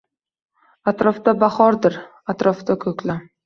Atrofda 0.93 1.35
bahordir, 1.45 2.01
atrofda 2.37 2.81
ko’klam. 2.89 3.25